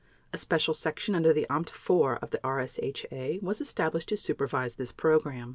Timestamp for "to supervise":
4.09-4.73